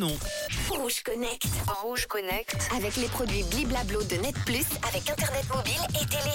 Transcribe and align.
Non. 0.00 0.16
Rouge 0.68 1.02
Connect. 1.02 1.48
Rouge 1.82 2.06
Connect. 2.06 2.56
Avec 2.76 2.94
les 2.94 3.08
produits 3.08 3.42
Bliblablo 3.50 4.00
de 4.04 4.14
Net 4.22 4.36
Plus, 4.46 4.64
avec 4.88 5.10
Internet 5.10 5.44
mobile 5.52 5.72
et 6.00 6.06
télé. 6.06 6.34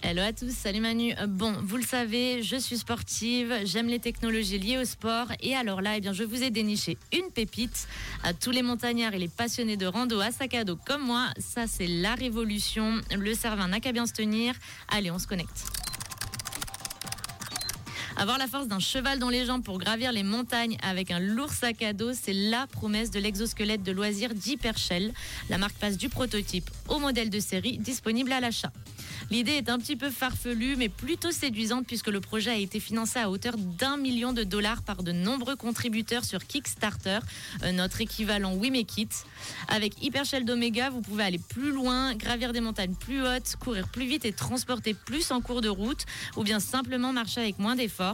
Hello 0.00 0.22
à 0.22 0.32
tous, 0.32 0.50
salut 0.50 0.80
Manu. 0.80 1.12
Euh, 1.20 1.26
Bon, 1.26 1.52
vous 1.62 1.76
le 1.76 1.82
savez, 1.82 2.42
je 2.42 2.56
suis 2.56 2.78
sportive, 2.78 3.52
j'aime 3.64 3.88
les 3.88 3.98
technologies 3.98 4.58
liées 4.58 4.78
au 4.78 4.86
sport 4.86 5.26
et 5.42 5.54
alors 5.54 5.82
là, 5.82 5.98
eh 5.98 6.00
bien, 6.00 6.14
je 6.14 6.24
vous 6.24 6.42
ai 6.42 6.48
déniché 6.48 6.96
une 7.12 7.30
pépite. 7.30 7.86
À 8.24 8.32
tous 8.32 8.50
les 8.50 8.62
montagnards 8.62 9.12
et 9.12 9.18
les 9.18 9.28
passionnés 9.28 9.76
de 9.76 9.84
rando 9.84 10.18
à 10.20 10.30
sac 10.30 10.54
à 10.54 10.64
dos 10.64 10.78
comme 10.86 11.02
moi, 11.02 11.26
ça 11.38 11.66
c'est 11.66 11.88
la 11.88 12.14
révolution. 12.14 13.02
Le 13.14 13.34
cervin 13.34 13.68
n'a 13.68 13.80
qu'à 13.80 13.92
bien 13.92 14.06
se 14.06 14.14
tenir. 14.14 14.54
Allez, 14.88 15.10
on 15.10 15.18
se 15.18 15.26
connecte. 15.26 15.66
Avoir 18.18 18.38
la 18.38 18.46
force 18.46 18.66
d'un 18.66 18.78
cheval 18.78 19.18
dans 19.18 19.28
les 19.28 19.44
jambes 19.44 19.62
pour 19.62 19.78
gravir 19.78 20.10
les 20.10 20.22
montagnes 20.22 20.78
avec 20.82 21.10
un 21.10 21.18
lourd 21.18 21.52
sac 21.52 21.82
à 21.82 21.92
dos, 21.92 22.14
c'est 22.14 22.32
la 22.32 22.66
promesse 22.66 23.10
de 23.10 23.18
l'exosquelette 23.18 23.82
de 23.82 23.92
loisirs 23.92 24.32
d'Hypershell. 24.32 25.12
La 25.50 25.58
marque 25.58 25.76
passe 25.76 25.98
du 25.98 26.08
prototype 26.08 26.70
au 26.88 26.98
modèle 26.98 27.28
de 27.28 27.38
série 27.40 27.76
disponible 27.76 28.32
à 28.32 28.40
l'achat. 28.40 28.72
L'idée 29.30 29.52
est 29.52 29.68
un 29.68 29.78
petit 29.78 29.96
peu 29.96 30.08
farfelue, 30.08 30.76
mais 30.76 30.88
plutôt 30.88 31.30
séduisante 31.30 31.86
puisque 31.86 32.06
le 32.06 32.20
projet 32.20 32.52
a 32.52 32.56
été 32.56 32.80
financé 32.80 33.18
à 33.18 33.28
hauteur 33.28 33.54
d'un 33.58 33.98
million 33.98 34.32
de 34.32 34.44
dollars 34.44 34.80
par 34.82 35.02
de 35.02 35.12
nombreux 35.12 35.56
contributeurs 35.56 36.24
sur 36.24 36.46
Kickstarter, 36.46 37.18
euh, 37.64 37.72
notre 37.72 38.00
équivalent 38.00 38.54
We 38.54 38.70
Make 38.70 38.96
It. 38.96 39.24
Avec 39.68 40.02
Hypershell 40.02 40.46
d'Omega, 40.46 40.88
vous 40.88 41.02
pouvez 41.02 41.24
aller 41.24 41.40
plus 41.50 41.70
loin, 41.70 42.14
gravir 42.14 42.54
des 42.54 42.60
montagnes 42.60 42.94
plus 42.94 43.20
hautes, 43.20 43.56
courir 43.60 43.88
plus 43.88 44.06
vite 44.06 44.24
et 44.24 44.32
transporter 44.32 44.94
plus 44.94 45.30
en 45.32 45.42
cours 45.42 45.60
de 45.60 45.68
route, 45.68 46.06
ou 46.36 46.44
bien 46.44 46.60
simplement 46.60 47.12
marcher 47.12 47.42
avec 47.42 47.58
moins 47.58 47.76
d'efforts. 47.76 48.05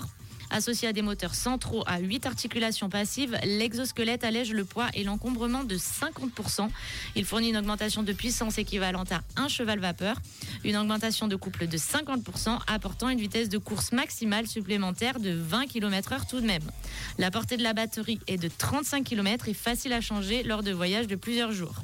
Associé 0.53 0.87
à 0.87 0.93
des 0.93 1.01
moteurs 1.01 1.35
centraux 1.35 1.83
à 1.87 1.99
8 1.99 2.27
articulations 2.27 2.91
passives, 2.91 3.39
l'exosquelette 3.43 4.23
allège 4.23 4.53
le 4.53 4.67
poids 4.67 4.89
et 4.93 5.03
l'encombrement 5.03 5.65
de 5.65 5.77
50%. 5.77 6.69
Il 7.17 7.25
fournit 7.25 7.49
une 7.49 7.57
augmentation 7.57 8.03
de 8.03 8.13
puissance 8.13 8.59
équivalente 8.59 9.13
à 9.13 9.23
un 9.37 9.49
cheval 9.49 9.79
vapeur, 9.79 10.17
une 10.63 10.77
augmentation 10.77 11.27
de 11.27 11.37
couple 11.37 11.67
de 11.67 11.79
50%, 11.79 12.59
apportant 12.67 13.09
une 13.09 13.19
vitesse 13.19 13.49
de 13.49 13.57
course 13.57 13.93
maximale 13.93 14.47
supplémentaire 14.47 15.21
de 15.21 15.31
20 15.31 15.69
km/h 15.69 16.29
tout 16.29 16.43
de 16.43 16.47
même. 16.47 16.71
La 17.17 17.31
portée 17.31 17.57
de 17.57 17.63
la 17.63 17.73
batterie 17.73 18.21
est 18.27 18.37
de 18.37 18.49
35 18.49 19.05
km 19.05 19.49
et 19.49 19.55
facile 19.55 19.95
à 19.95 20.03
changer 20.03 20.43
lors 20.43 20.63
de 20.63 20.71
voyages 20.71 21.07
de 21.07 21.17
plusieurs 21.17 21.53
jours. 21.53 21.77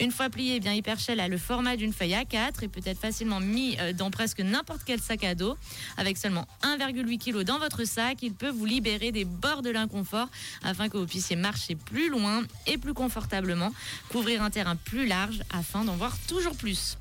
Une 0.00 0.12
fois 0.12 0.30
plié, 0.30 0.54
eh 0.56 0.60
bien 0.60 0.72
Hypershell 0.72 1.20
a 1.20 1.28
le 1.28 1.36
format 1.36 1.76
d'une 1.76 1.92
feuille 1.92 2.14
A4 2.14 2.64
et 2.64 2.68
peut 2.68 2.80
être 2.86 2.98
facilement 2.98 3.38
mis 3.38 3.76
euh, 3.80 3.92
dans 3.92 4.10
presque 4.10 4.40
n'importe 4.40 4.80
quel 4.86 4.98
sac 4.98 5.24
à 5.24 5.34
dos. 5.34 5.58
Avec 5.98 6.16
seulement 6.16 6.48
1,8 6.62 7.18
kg 7.18 7.44
dans 7.44 7.58
votre 7.58 7.84
sac, 7.84 8.16
il 8.22 8.32
peut 8.32 8.48
vous 8.48 8.64
libérer 8.64 9.12
des 9.12 9.26
bords 9.26 9.60
de 9.60 9.68
l'inconfort 9.68 10.28
afin 10.62 10.88
que 10.88 10.96
vous 10.96 11.04
puissiez 11.04 11.36
marcher 11.36 11.74
plus 11.74 12.08
loin 12.08 12.42
et 12.66 12.78
plus 12.78 12.94
confortablement, 12.94 13.72
couvrir 14.08 14.42
un 14.42 14.48
terrain 14.48 14.74
plus 14.74 15.06
large 15.06 15.42
afin 15.52 15.84
d'en 15.84 15.96
voir 15.96 16.16
toujours 16.26 16.56
plus. 16.56 16.96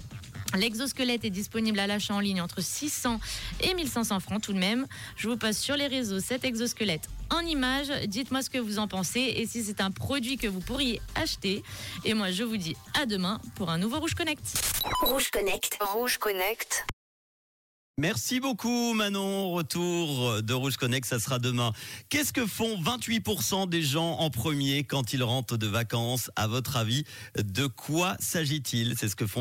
L'exosquelette 0.56 1.26
est 1.26 1.30
disponible 1.30 1.80
à 1.80 1.88
l'achat 1.88 2.14
en 2.14 2.20
ligne 2.20 2.42
entre 2.42 2.62
600 2.62 3.20
et 3.62 3.74
1500 3.74 4.20
francs 4.20 4.42
tout 4.42 4.54
de 4.54 4.60
même. 4.60 4.88
Je 5.16 5.30
vous 5.30 5.38
poste 5.38 5.60
sur 5.60 5.76
les 5.76 5.88
réseaux 5.88 6.20
cet 6.20 6.44
exosquelette 6.44 7.08
en 7.30 7.42
images. 7.42 7.92
Dites-moi 8.08 8.42
ce 8.42 8.50
que 8.50 8.58
vous 8.58 8.80
en 8.80 8.88
pensez 8.88 9.20
et 9.20 9.46
si 9.46 9.64
c'est 9.64 9.82
un 9.82 9.92
produit 9.92 10.38
que 10.38 10.48
vous 10.48 10.62
pourriez 10.62 11.02
acheter. 11.16 11.64
Et 12.04 12.14
moi, 12.14 12.32
je 12.32 12.44
vous 12.44 12.58
dis 12.58 12.76
à 13.00 13.06
demain 13.06 13.40
pour 13.56 13.70
un 13.70 13.78
nouveau 13.78 14.00
Rouge 14.00 14.16
Connect. 14.16 14.42
Rouge 15.02 15.30
Connect. 15.30 15.78
Rouge 15.82 16.18
Connect. 16.18 16.86
Merci 18.00 18.40
beaucoup 18.40 18.94
Manon. 18.94 19.52
Retour 19.52 20.42
de 20.42 20.54
Rouge 20.54 20.78
Connect, 20.78 21.06
ça 21.06 21.20
sera 21.20 21.38
demain. 21.38 21.74
Qu'est-ce 22.08 22.32
que 22.32 22.46
font 22.46 22.82
28% 22.82 23.68
des 23.68 23.82
gens 23.82 24.20
en 24.20 24.30
premier 24.30 24.86
quand 24.86 25.12
ils 25.12 25.22
rentrent 25.22 25.58
de 25.58 25.68
vacances? 25.68 26.32
À 26.38 26.48
votre 26.48 26.78
avis, 26.78 27.04
de 27.38 27.68
quoi 27.68 28.16
s'agit-il? 28.22 28.96
C'est 28.98 29.10
ce 29.10 29.18
que 29.18 29.28
font 29.28 29.38